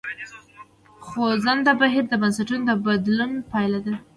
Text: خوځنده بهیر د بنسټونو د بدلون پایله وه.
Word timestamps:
خوځنده 1.05 1.71
بهیر 1.79 2.05
د 2.09 2.13
بنسټونو 2.21 2.63
د 2.67 2.71
بدلون 2.85 3.31
پایله 3.51 3.79
وه. 3.85 3.97